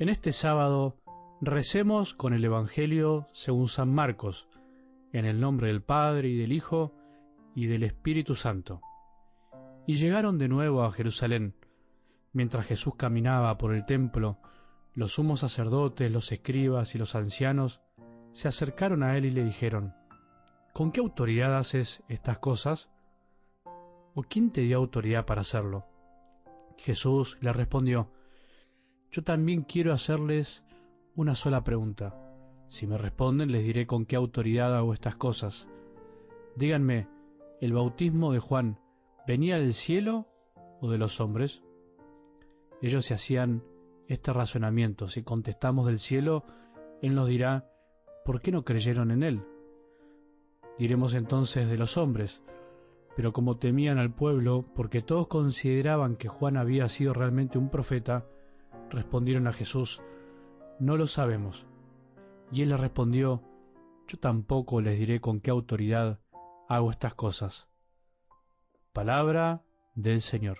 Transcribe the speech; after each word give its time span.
En 0.00 0.08
este 0.08 0.32
sábado 0.32 0.96
recemos 1.42 2.14
con 2.14 2.32
el 2.32 2.42
Evangelio 2.42 3.26
según 3.34 3.68
San 3.68 3.92
Marcos, 3.92 4.48
en 5.12 5.26
el 5.26 5.40
nombre 5.40 5.66
del 5.66 5.82
Padre 5.82 6.30
y 6.30 6.38
del 6.38 6.52
Hijo 6.52 6.94
y 7.54 7.66
del 7.66 7.82
Espíritu 7.82 8.34
Santo. 8.34 8.80
Y 9.86 9.96
llegaron 9.96 10.38
de 10.38 10.48
nuevo 10.48 10.84
a 10.84 10.90
Jerusalén. 10.90 11.54
Mientras 12.32 12.64
Jesús 12.64 12.94
caminaba 12.96 13.58
por 13.58 13.74
el 13.74 13.84
templo, 13.84 14.38
los 14.94 15.12
sumos 15.12 15.40
sacerdotes, 15.40 16.10
los 16.10 16.32
escribas 16.32 16.94
y 16.94 16.98
los 16.98 17.14
ancianos 17.14 17.82
se 18.32 18.48
acercaron 18.48 19.02
a 19.02 19.18
él 19.18 19.26
y 19.26 19.30
le 19.30 19.44
dijeron, 19.44 19.92
¿Con 20.72 20.92
qué 20.92 21.00
autoridad 21.00 21.58
haces 21.58 22.02
estas 22.08 22.38
cosas? 22.38 22.88
¿O 24.14 24.22
quién 24.22 24.50
te 24.50 24.62
dio 24.62 24.78
autoridad 24.78 25.26
para 25.26 25.42
hacerlo? 25.42 25.84
Jesús 26.78 27.36
le 27.42 27.52
respondió, 27.52 28.10
Yo 29.12 29.24
también 29.24 29.62
quiero 29.62 29.92
hacerles 29.92 30.62
una 31.16 31.34
sola 31.34 31.64
pregunta. 31.64 32.14
Si 32.68 32.86
me 32.86 32.96
responden, 32.96 33.50
les 33.50 33.64
diré 33.64 33.84
con 33.86 34.06
qué 34.06 34.14
autoridad 34.14 34.76
hago 34.76 34.94
estas 34.94 35.16
cosas. 35.16 35.68
Díganme, 36.54 37.08
¿el 37.60 37.72
bautismo 37.72 38.32
de 38.32 38.38
Juan 38.38 38.78
venía 39.26 39.58
del 39.58 39.72
cielo 39.72 40.28
o 40.80 40.88
de 40.88 40.98
los 40.98 41.20
hombres? 41.20 41.60
Ellos 42.80 43.04
se 43.04 43.14
hacían 43.14 43.64
este 44.06 44.32
razonamiento. 44.32 45.08
Si 45.08 45.24
contestamos 45.24 45.86
del 45.86 45.98
cielo, 45.98 46.44
Él 47.02 47.16
nos 47.16 47.26
dirá, 47.26 47.68
¿por 48.24 48.40
qué 48.40 48.52
no 48.52 48.64
creyeron 48.64 49.10
en 49.10 49.24
Él? 49.24 49.42
Diremos 50.78 51.14
entonces 51.14 51.68
de 51.68 51.76
los 51.76 51.96
hombres, 51.96 52.44
pero 53.16 53.32
como 53.32 53.58
temían 53.58 53.98
al 53.98 54.14
pueblo, 54.14 54.64
porque 54.76 55.02
todos 55.02 55.26
consideraban 55.26 56.14
que 56.14 56.28
Juan 56.28 56.56
había 56.56 56.88
sido 56.88 57.12
realmente 57.12 57.58
un 57.58 57.70
profeta, 57.70 58.24
respondieron 58.90 59.46
a 59.46 59.52
Jesús, 59.52 60.02
no 60.78 60.96
lo 60.96 61.06
sabemos. 61.06 61.66
Y 62.52 62.62
él 62.62 62.70
les 62.70 62.80
respondió, 62.80 63.42
yo 64.08 64.18
tampoco 64.18 64.80
les 64.80 64.98
diré 64.98 65.20
con 65.20 65.40
qué 65.40 65.50
autoridad 65.50 66.20
hago 66.68 66.90
estas 66.90 67.14
cosas. 67.14 67.68
Palabra 68.92 69.62
del 69.94 70.20
Señor. 70.20 70.58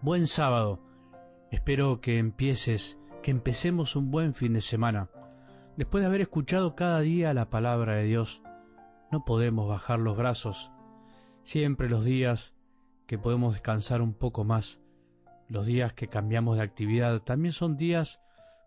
Buen 0.00 0.26
sábado. 0.26 0.80
Espero 1.50 2.02
que 2.02 2.18
empieces, 2.18 2.98
que 3.22 3.30
empecemos 3.30 3.96
un 3.96 4.10
buen 4.10 4.34
fin 4.34 4.52
de 4.52 4.60
semana. 4.60 5.08
Después 5.78 6.02
de 6.02 6.08
haber 6.08 6.20
escuchado 6.20 6.74
cada 6.74 7.00
día 7.00 7.32
la 7.32 7.48
palabra 7.48 7.94
de 7.94 8.04
Dios, 8.04 8.42
no 9.14 9.24
podemos 9.24 9.68
bajar 9.68 10.00
los 10.00 10.16
brazos. 10.16 10.72
Siempre 11.44 11.88
los 11.88 12.04
días 12.04 12.52
que 13.06 13.16
podemos 13.16 13.52
descansar 13.52 14.02
un 14.02 14.12
poco 14.12 14.42
más, 14.42 14.82
los 15.48 15.66
días 15.66 15.92
que 15.92 16.08
cambiamos 16.08 16.56
de 16.56 16.64
actividad, 16.64 17.20
también 17.20 17.52
son 17.52 17.76
días 17.76 18.20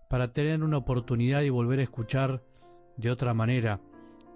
para 0.09 0.31
tener 0.31 0.63
una 0.63 0.77
oportunidad 0.77 1.41
y 1.41 1.49
volver 1.49 1.79
a 1.79 1.83
escuchar 1.83 2.45
de 2.95 3.11
otra 3.11 3.33
manera, 3.33 3.81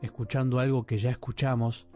escuchando 0.02 0.59
algo 0.59 0.86
que 0.86 0.98
ya 0.98 1.12
escuchamos, 1.12 1.88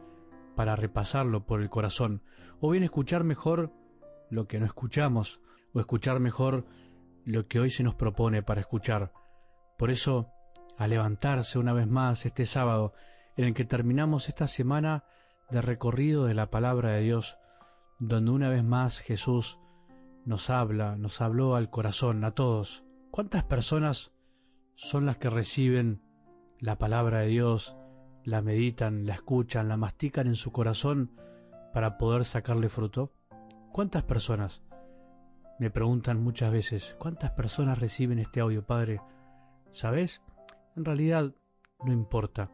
para 0.55 0.77
repasarlo 0.77 1.45
por 1.45 1.61
el 1.61 1.69
corazón, 1.69 2.21
o 2.61 2.69
bien 2.69 2.86
escuchar 2.86 3.25
mejor 3.25 3.73
lo 4.30 4.47
que 4.47 4.61
no 4.61 4.66
escuchamos, 4.66 5.41
o 5.73 5.81
escuchar 5.81 6.21
mejor 6.21 6.66
lo 7.25 7.47
que 7.47 7.59
hoy 7.59 7.69
se 7.69 7.83
nos 7.83 7.95
propone 7.95 8.43
para 8.43 8.61
escuchar. 8.61 9.11
Por 9.77 9.91
eso, 9.91 10.30
a 10.77 10.88
levantarse 10.88 11.59
una 11.59 11.73
vez 11.73 11.86
más 11.86 12.25
este 12.25 12.45
sábado, 12.45 12.93
en 13.37 13.45
el 13.45 13.53
que 13.53 13.65
terminamos 13.65 14.29
esta 14.29 14.47
semana 14.47 15.03
de 15.49 15.61
recorrido 15.61 16.25
de 16.25 16.33
la 16.33 16.49
palabra 16.49 16.91
de 16.91 17.01
Dios, 17.01 17.37
donde 17.99 18.31
una 18.31 18.49
vez 18.49 18.63
más 18.63 18.99
Jesús 18.99 19.59
nos 20.25 20.49
habla, 20.49 20.95
nos 20.95 21.21
habló 21.21 21.55
al 21.55 21.69
corazón, 21.69 22.23
a 22.23 22.31
todos. 22.31 22.83
¿Cuántas 23.11 23.43
personas 23.43 24.11
son 24.75 25.05
las 25.05 25.17
que 25.17 25.29
reciben 25.29 26.01
la 26.59 26.77
palabra 26.77 27.19
de 27.19 27.27
Dios, 27.27 27.75
la 28.23 28.41
meditan, 28.41 29.05
la 29.05 29.13
escuchan, 29.13 29.69
la 29.69 29.77
mastican 29.77 30.27
en 30.27 30.35
su 30.35 30.52
corazón 30.52 31.11
para 31.73 31.97
poder 31.97 32.25
sacarle 32.25 32.69
fruto? 32.69 33.13
¿Cuántas 33.71 34.03
personas? 34.03 34.63
Me 35.59 35.69
preguntan 35.69 36.21
muchas 36.21 36.52
veces, 36.52 36.95
¿cuántas 36.99 37.31
personas 37.31 37.79
reciben 37.79 38.19
este 38.19 38.41
audio, 38.41 38.65
Padre? 38.65 38.99
¿Sabes? 39.71 40.21
En 40.75 40.83
realidad 40.83 41.33
no 41.85 41.93
importa, 41.93 42.49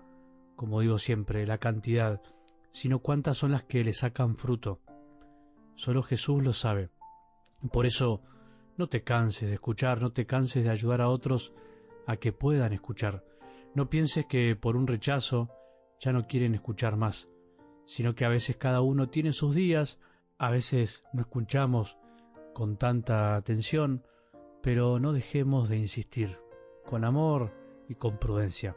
como 0.61 0.81
digo 0.81 0.99
siempre, 0.99 1.47
la 1.47 1.57
cantidad, 1.57 2.21
sino 2.71 2.99
cuántas 2.99 3.39
son 3.39 3.49
las 3.49 3.63
que 3.63 3.83
le 3.83 3.93
sacan 3.93 4.35
fruto. 4.35 4.79
Solo 5.73 6.03
Jesús 6.03 6.43
lo 6.43 6.53
sabe. 6.53 6.91
Por 7.73 7.87
eso, 7.87 8.21
no 8.77 8.85
te 8.85 9.01
canses 9.01 9.49
de 9.49 9.55
escuchar, 9.55 10.03
no 10.03 10.11
te 10.11 10.27
canses 10.27 10.63
de 10.63 10.69
ayudar 10.69 11.01
a 11.01 11.09
otros 11.09 11.51
a 12.05 12.17
que 12.17 12.31
puedan 12.31 12.73
escuchar. 12.73 13.23
No 13.73 13.89
pienses 13.89 14.27
que 14.27 14.55
por 14.55 14.75
un 14.75 14.85
rechazo 14.85 15.49
ya 15.99 16.11
no 16.13 16.27
quieren 16.27 16.53
escuchar 16.53 16.95
más, 16.95 17.27
sino 17.85 18.13
que 18.13 18.25
a 18.25 18.29
veces 18.29 18.55
cada 18.57 18.81
uno 18.81 19.09
tiene 19.09 19.33
sus 19.33 19.55
días, 19.55 19.97
a 20.37 20.51
veces 20.51 21.03
no 21.11 21.21
escuchamos 21.21 21.97
con 22.53 22.77
tanta 22.77 23.35
atención, 23.35 24.03
pero 24.61 24.99
no 24.99 25.11
dejemos 25.11 25.69
de 25.69 25.77
insistir, 25.77 26.37
con 26.85 27.03
amor 27.03 27.51
y 27.89 27.95
con 27.95 28.19
prudencia. 28.19 28.75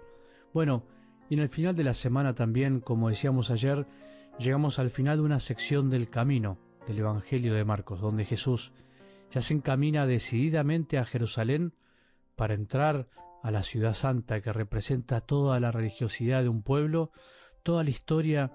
Bueno, 0.54 0.84
y 1.28 1.34
en 1.34 1.40
el 1.40 1.48
final 1.48 1.74
de 1.74 1.84
la 1.84 1.94
semana 1.94 2.34
también, 2.34 2.80
como 2.80 3.08
decíamos 3.08 3.50
ayer, 3.50 3.86
llegamos 4.38 4.78
al 4.78 4.90
final 4.90 5.18
de 5.18 5.22
una 5.22 5.40
sección 5.40 5.90
del 5.90 6.08
camino 6.10 6.58
del 6.86 6.98
Evangelio 6.98 7.54
de 7.54 7.64
Marcos, 7.64 8.00
donde 8.00 8.24
Jesús 8.24 8.72
ya 9.30 9.40
se 9.40 9.54
encamina 9.54 10.06
decididamente 10.06 10.98
a 10.98 11.04
Jerusalén 11.04 11.72
para 12.36 12.54
entrar 12.54 13.08
a 13.42 13.50
la 13.50 13.62
ciudad 13.62 13.94
santa 13.94 14.40
que 14.40 14.52
representa 14.52 15.20
toda 15.20 15.60
la 15.60 15.70
religiosidad 15.70 16.42
de 16.42 16.48
un 16.48 16.62
pueblo, 16.62 17.10
toda 17.62 17.84
la 17.84 17.90
historia 17.90 18.52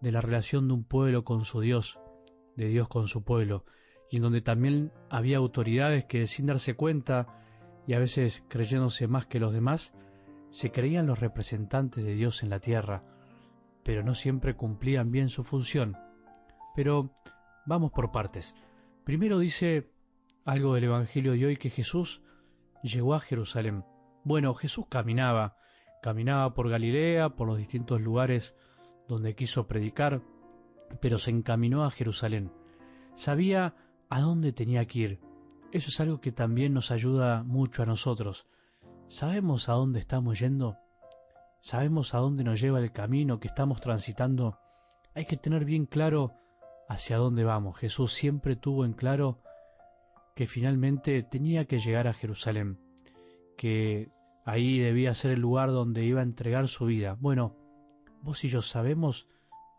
de 0.00 0.12
la 0.12 0.20
relación 0.20 0.68
de 0.68 0.74
un 0.74 0.84
pueblo 0.84 1.24
con 1.24 1.44
su 1.44 1.60
Dios, 1.60 1.98
de 2.56 2.68
Dios 2.68 2.88
con 2.88 3.08
su 3.08 3.24
pueblo, 3.24 3.64
y 4.10 4.16
en 4.16 4.22
donde 4.22 4.42
también 4.42 4.92
había 5.10 5.38
autoridades 5.38 6.04
que 6.04 6.26
sin 6.26 6.46
darse 6.46 6.74
cuenta 6.74 7.40
y 7.86 7.94
a 7.94 7.98
veces 7.98 8.44
creyéndose 8.48 9.08
más 9.08 9.26
que 9.26 9.40
los 9.40 9.52
demás, 9.52 9.92
se 10.54 10.70
creían 10.70 11.08
los 11.08 11.18
representantes 11.18 12.04
de 12.04 12.14
Dios 12.14 12.44
en 12.44 12.50
la 12.50 12.60
tierra, 12.60 13.02
pero 13.82 14.04
no 14.04 14.14
siempre 14.14 14.54
cumplían 14.54 15.10
bien 15.10 15.28
su 15.28 15.42
función. 15.42 15.96
Pero 16.76 17.10
vamos 17.66 17.90
por 17.90 18.12
partes. 18.12 18.54
Primero 19.02 19.40
dice 19.40 19.90
algo 20.44 20.74
del 20.74 20.84
Evangelio 20.84 21.32
de 21.32 21.44
hoy 21.44 21.56
que 21.56 21.70
Jesús 21.70 22.22
llegó 22.84 23.14
a 23.14 23.20
Jerusalén. 23.20 23.84
Bueno, 24.22 24.54
Jesús 24.54 24.86
caminaba, 24.88 25.56
caminaba 26.02 26.54
por 26.54 26.70
Galilea, 26.70 27.30
por 27.30 27.48
los 27.48 27.58
distintos 27.58 28.00
lugares 28.00 28.54
donde 29.08 29.34
quiso 29.34 29.66
predicar, 29.66 30.22
pero 31.00 31.18
se 31.18 31.32
encaminó 31.32 31.82
a 31.82 31.90
Jerusalén. 31.90 32.52
Sabía 33.14 33.74
a 34.08 34.20
dónde 34.20 34.52
tenía 34.52 34.86
que 34.86 34.98
ir. 35.00 35.20
Eso 35.72 35.88
es 35.88 35.98
algo 35.98 36.20
que 36.20 36.30
también 36.30 36.74
nos 36.74 36.92
ayuda 36.92 37.42
mucho 37.42 37.82
a 37.82 37.86
nosotros. 37.86 38.46
¿Sabemos 39.08 39.68
a 39.68 39.74
dónde 39.74 40.00
estamos 40.00 40.38
yendo? 40.38 40.78
¿Sabemos 41.60 42.14
a 42.14 42.18
dónde 42.18 42.42
nos 42.42 42.60
lleva 42.60 42.80
el 42.80 42.90
camino 42.90 43.38
que 43.38 43.48
estamos 43.48 43.80
transitando? 43.80 44.58
Hay 45.14 45.26
que 45.26 45.36
tener 45.36 45.64
bien 45.64 45.86
claro 45.86 46.32
hacia 46.88 47.18
dónde 47.18 47.44
vamos. 47.44 47.78
Jesús 47.78 48.12
siempre 48.12 48.56
tuvo 48.56 48.84
en 48.84 48.94
claro 48.94 49.40
que 50.34 50.46
finalmente 50.46 51.22
tenía 51.22 51.66
que 51.66 51.78
llegar 51.78 52.08
a 52.08 52.14
Jerusalén, 52.14 52.78
que 53.56 54.10
ahí 54.44 54.78
debía 54.78 55.14
ser 55.14 55.32
el 55.32 55.40
lugar 55.40 55.70
donde 55.70 56.04
iba 56.04 56.20
a 56.20 56.24
entregar 56.24 56.66
su 56.68 56.86
vida. 56.86 57.16
Bueno, 57.20 57.54
vos 58.22 58.42
y 58.44 58.48
yo 58.48 58.62
sabemos 58.62 59.28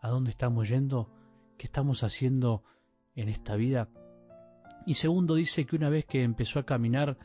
a 0.00 0.08
dónde 0.08 0.30
estamos 0.30 0.68
yendo, 0.68 1.10
qué 1.58 1.66
estamos 1.66 2.04
haciendo 2.04 2.62
en 3.16 3.28
esta 3.28 3.56
vida. 3.56 3.88
Y 4.86 4.94
segundo 4.94 5.34
dice 5.34 5.66
que 5.66 5.76
una 5.76 5.88
vez 5.88 6.06
que 6.06 6.22
empezó 6.22 6.60
a 6.60 6.64
caminar 6.64 7.18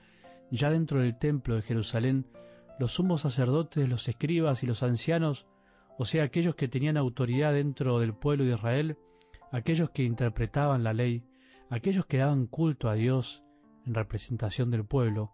ya 0.51 0.69
dentro 0.69 0.99
del 0.99 1.17
templo 1.17 1.55
de 1.55 1.61
Jerusalén, 1.61 2.27
los 2.77 2.93
sumos 2.93 3.21
sacerdotes, 3.21 3.87
los 3.87 4.07
escribas 4.07 4.63
y 4.63 4.67
los 4.67 4.83
ancianos, 4.83 5.47
o 5.97 6.05
sea, 6.05 6.23
aquellos 6.23 6.55
que 6.55 6.67
tenían 6.67 6.97
autoridad 6.97 7.53
dentro 7.53 7.99
del 7.99 8.13
pueblo 8.13 8.43
de 8.43 8.51
Israel, 8.51 8.97
aquellos 9.51 9.89
que 9.91 10.03
interpretaban 10.03 10.83
la 10.83 10.93
ley, 10.93 11.23
aquellos 11.69 12.05
que 12.05 12.17
daban 12.17 12.47
culto 12.47 12.89
a 12.89 12.95
Dios 12.95 13.43
en 13.85 13.93
representación 13.93 14.71
del 14.71 14.85
pueblo, 14.85 15.31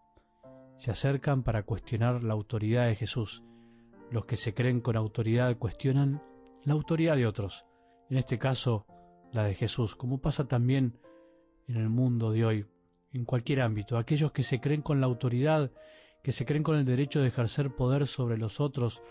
se 0.77 0.91
acercan 0.91 1.43
para 1.43 1.63
cuestionar 1.63 2.23
la 2.23 2.33
autoridad 2.33 2.87
de 2.87 2.95
Jesús. 2.95 3.43
Los 4.11 4.25
que 4.25 4.35
se 4.35 4.53
creen 4.53 4.79
con 4.81 4.95
autoridad 4.95 5.57
cuestionan 5.57 6.21
la 6.63 6.73
autoridad 6.73 7.15
de 7.15 7.25
otros, 7.25 7.65
en 8.09 8.17
este 8.17 8.37
caso 8.37 8.85
la 9.31 9.43
de 9.43 9.55
Jesús, 9.55 9.95
como 9.95 10.21
pasa 10.21 10.47
también 10.47 10.99
en 11.67 11.77
el 11.77 11.89
mundo 11.89 12.31
de 12.31 12.45
hoy 12.45 12.65
en 13.13 13.25
cualquier 13.25 13.61
ámbito, 13.61 13.97
aquellos 13.97 14.31
que 14.31 14.43
se 14.43 14.59
creen 14.59 14.81
con 14.81 15.01
la 15.01 15.07
autoridad, 15.07 15.71
que 16.23 16.31
se 16.31 16.45
creen 16.45 16.63
con 16.63 16.77
el 16.77 16.85
derecho 16.85 17.21
de 17.21 17.27
ejercer 17.27 17.75
poder 17.75 18.07
sobre 18.07 18.37
los 18.37 18.59
otros, 18.59 19.01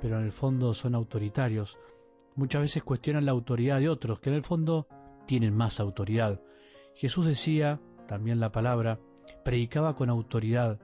pero 0.00 0.18
en 0.18 0.24
el 0.24 0.32
fondo 0.32 0.74
son 0.74 0.94
autoritarios, 0.94 1.78
Muchas 2.38 2.60
veces 2.62 2.84
cuestionan 2.84 3.26
la 3.26 3.32
autoridad 3.32 3.80
de 3.80 3.88
otros, 3.88 4.20
que 4.20 4.30
en 4.30 4.36
el 4.36 4.44
fondo 4.44 4.86
tienen 5.26 5.56
más 5.56 5.80
autoridad. 5.80 6.40
Jesús 6.94 7.26
decía, 7.26 7.80
también 8.06 8.38
la 8.38 8.52
palabra, 8.52 9.00
predicaba 9.44 9.96
con 9.96 10.08
autoridad, 10.08 10.78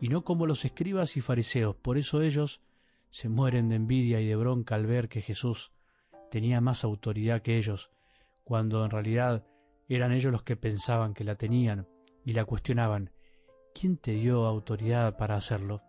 y 0.00 0.08
no 0.08 0.24
como 0.24 0.46
los 0.46 0.64
escribas 0.64 1.16
y 1.16 1.20
fariseos. 1.20 1.76
Por 1.76 1.96
eso 1.96 2.22
ellos 2.22 2.60
se 3.08 3.28
mueren 3.28 3.68
de 3.68 3.76
envidia 3.76 4.20
y 4.20 4.26
de 4.26 4.34
bronca 4.34 4.74
al 4.74 4.86
ver 4.86 5.08
que 5.08 5.22
Jesús 5.22 5.70
tenía 6.28 6.60
más 6.60 6.82
autoridad 6.82 7.40
que 7.40 7.56
ellos, 7.56 7.92
cuando 8.42 8.84
en 8.84 8.90
realidad 8.90 9.46
eran 9.96 10.12
ellos 10.12 10.32
los 10.32 10.42
que 10.42 10.56
pensaban 10.56 11.14
que 11.14 11.24
la 11.24 11.34
tenían 11.34 11.86
y 12.24 12.32
la 12.32 12.44
cuestionaban. 12.44 13.10
¿Quién 13.74 13.96
te 13.96 14.12
dio 14.12 14.46
autoridad 14.46 15.16
para 15.16 15.36
hacerlo? 15.36 15.82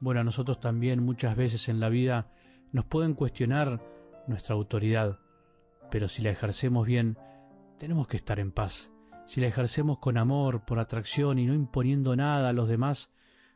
Bueno, 0.00 0.20
a 0.20 0.24
nosotros 0.24 0.60
también 0.60 1.02
muchas 1.02 1.36
veces 1.36 1.68
en 1.68 1.80
la 1.80 1.88
vida 1.88 2.30
nos 2.72 2.84
pueden 2.84 3.14
cuestionar 3.14 3.82
nuestra 4.26 4.54
autoridad, 4.54 5.18
pero 5.90 6.08
si 6.08 6.22
la 6.22 6.30
ejercemos 6.30 6.86
bien, 6.86 7.16
tenemos 7.78 8.08
que 8.08 8.16
estar 8.16 8.38
en 8.40 8.52
paz. 8.52 8.90
Si 9.26 9.40
la 9.40 9.46
ejercemos 9.46 9.98
con 9.98 10.18
amor, 10.18 10.64
por 10.64 10.78
atracción 10.78 11.38
y 11.38 11.46
no 11.46 11.54
imponiendo 11.54 12.14
nada 12.14 12.48
a 12.48 12.52
los 12.52 12.68
demás, 12.68 13.10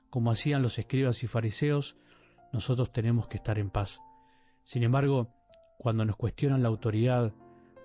como 0.08 0.30
hacían 0.30 0.62
los 0.62 0.78
escribas 0.78 1.22
y 1.22 1.26
fariseos, 1.26 1.96
nosotros 2.52 2.92
tenemos 2.92 3.28
que 3.28 3.36
estar 3.36 3.58
en 3.58 3.70
paz. 3.70 4.00
Sin 4.64 4.82
embargo, 4.82 5.32
cuando 5.78 6.04
nos 6.04 6.16
cuestionan 6.16 6.62
la 6.62 6.68
autoridad 6.68 7.32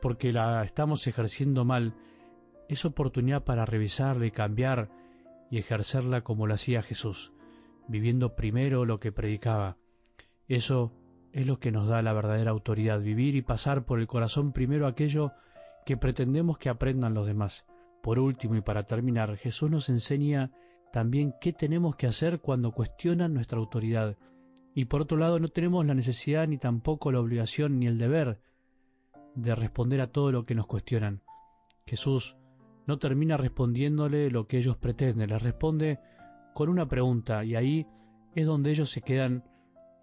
porque 0.05 0.31
la 0.31 0.63
estamos 0.63 1.07
ejerciendo 1.07 1.65
mal, 1.65 1.95
es 2.69 2.85
oportunidad 2.85 3.43
para 3.43 3.65
revisarla 3.65 4.27
y 4.27 4.29
cambiar 4.29 4.87
y 5.49 5.57
ejercerla 5.57 6.21
como 6.21 6.45
lo 6.45 6.53
hacía 6.53 6.83
Jesús, 6.83 7.33
viviendo 7.87 8.35
primero 8.35 8.85
lo 8.85 8.99
que 8.99 9.11
predicaba. 9.11 9.77
Eso 10.47 10.91
es 11.33 11.47
lo 11.47 11.57
que 11.57 11.71
nos 11.71 11.87
da 11.87 12.03
la 12.03 12.13
verdadera 12.13 12.51
autoridad, 12.51 12.99
vivir 13.01 13.35
y 13.35 13.41
pasar 13.41 13.83
por 13.85 13.99
el 13.99 14.05
corazón 14.05 14.51
primero 14.51 14.85
aquello 14.85 15.31
que 15.87 15.97
pretendemos 15.97 16.59
que 16.59 16.69
aprendan 16.69 17.15
los 17.15 17.25
demás. 17.25 17.65
Por 18.03 18.19
último 18.19 18.55
y 18.55 18.61
para 18.61 18.83
terminar, 18.83 19.37
Jesús 19.37 19.71
nos 19.71 19.89
enseña 19.89 20.51
también 20.93 21.33
qué 21.41 21.51
tenemos 21.51 21.95
que 21.95 22.05
hacer 22.05 22.41
cuando 22.41 22.73
cuestionan 22.73 23.33
nuestra 23.33 23.57
autoridad. 23.57 24.17
Y 24.75 24.85
por 24.85 25.01
otro 25.01 25.17
lado, 25.17 25.39
no 25.39 25.47
tenemos 25.47 25.83
la 25.83 25.95
necesidad 25.95 26.47
ni 26.47 26.59
tampoco 26.59 27.11
la 27.11 27.21
obligación 27.21 27.79
ni 27.79 27.87
el 27.87 27.97
deber 27.97 28.39
de 29.35 29.55
responder 29.55 30.01
a 30.01 30.11
todo 30.11 30.31
lo 30.31 30.45
que 30.45 30.55
nos 30.55 30.67
cuestionan. 30.67 31.21
Jesús 31.85 32.35
no 32.87 32.97
termina 32.97 33.37
respondiéndole 33.37 34.29
lo 34.29 34.47
que 34.47 34.57
ellos 34.57 34.77
pretenden, 34.77 35.29
les 35.29 35.41
responde 35.41 35.99
con 36.53 36.69
una 36.69 36.87
pregunta 36.87 37.43
y 37.43 37.55
ahí 37.55 37.87
es 38.33 38.45
donde 38.45 38.71
ellos 38.71 38.89
se 38.89 39.01
quedan 39.01 39.43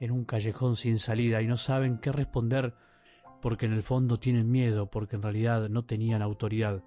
en 0.00 0.10
un 0.10 0.24
callejón 0.24 0.76
sin 0.76 0.98
salida 0.98 1.42
y 1.42 1.46
no 1.46 1.56
saben 1.56 1.98
qué 1.98 2.12
responder 2.12 2.74
porque 3.40 3.66
en 3.66 3.72
el 3.72 3.82
fondo 3.82 4.18
tienen 4.18 4.50
miedo, 4.50 4.86
porque 4.86 5.16
en 5.16 5.22
realidad 5.22 5.68
no 5.68 5.84
tenían 5.84 6.22
autoridad. 6.22 6.82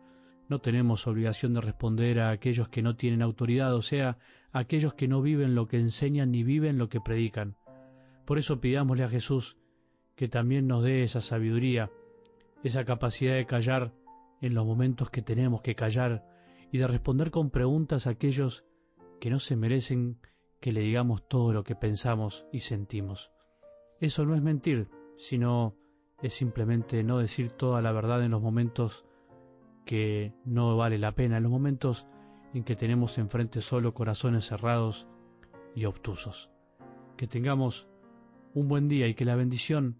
No 0.47 0.59
tenemos 0.59 1.05
obligación 1.05 1.53
de 1.53 1.61
responder 1.61 2.19
a 2.19 2.29
aquellos 2.29 2.69
que 2.69 2.81
no 2.81 2.95
tienen 2.95 3.21
autoridad, 3.21 3.75
o 3.75 3.81
sea, 3.81 4.17
a 4.51 4.59
aquellos 4.59 4.93
que 4.93 5.07
no 5.07 5.21
viven 5.21 5.53
lo 5.53 5.67
que 5.67 5.77
enseñan 5.77 6.31
ni 6.31 6.43
viven 6.43 6.77
lo 6.77 6.87
que 6.87 7.01
predican. 7.01 7.55
Por 8.25 8.37
eso 8.37 8.61
pidámosle 8.61 9.03
a 9.03 9.09
Jesús 9.09 9.57
que 10.15 10.29
también 10.29 10.67
nos 10.67 10.83
dé 10.83 11.03
esa 11.03 11.19
sabiduría, 11.19 11.91
esa 12.65 12.83
capacidad 12.83 13.35
de 13.35 13.45
callar 13.45 13.93
en 14.41 14.55
los 14.55 14.65
momentos 14.65 15.11
que 15.11 15.21
tenemos 15.21 15.61
que 15.61 15.75
callar 15.75 16.25
y 16.71 16.79
de 16.79 16.87
responder 16.87 17.29
con 17.29 17.51
preguntas 17.51 18.07
a 18.07 18.09
aquellos 18.09 18.65
que 19.21 19.29
no 19.29 19.37
se 19.37 19.55
merecen 19.55 20.17
que 20.59 20.71
le 20.71 20.81
digamos 20.81 21.27
todo 21.27 21.53
lo 21.53 21.63
que 21.63 21.75
pensamos 21.75 22.47
y 22.51 22.61
sentimos. 22.61 23.31
Eso 23.99 24.25
no 24.25 24.33
es 24.33 24.41
mentir, 24.41 24.89
sino 25.15 25.75
es 26.23 26.33
simplemente 26.33 27.03
no 27.03 27.19
decir 27.19 27.51
toda 27.51 27.83
la 27.83 27.91
verdad 27.91 28.23
en 28.23 28.31
los 28.31 28.41
momentos 28.41 29.05
que 29.85 30.33
no 30.43 30.75
vale 30.75 30.97
la 30.97 31.13
pena, 31.13 31.37
en 31.37 31.43
los 31.43 31.51
momentos 31.51 32.07
en 32.55 32.63
que 32.63 32.75
tenemos 32.75 33.19
enfrente 33.19 33.61
solo 33.61 33.93
corazones 33.93 34.47
cerrados 34.47 35.07
y 35.75 35.85
obtusos. 35.85 36.49
Que 37.15 37.27
tengamos 37.27 37.87
un 38.55 38.67
buen 38.67 38.87
día 38.87 39.05
y 39.07 39.13
que 39.13 39.23
la 39.23 39.35
bendición 39.35 39.99